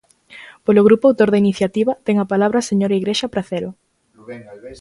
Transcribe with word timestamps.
Polo 0.65 0.85
grupo 0.87 1.05
autor 1.07 1.29
da 1.31 1.41
iniciativa, 1.45 1.93
ten 2.05 2.15
a 2.19 2.29
palabra 2.31 2.57
a 2.59 2.67
señora 2.69 2.97
Igrexa 3.01 3.31
Pracero. 3.33 3.69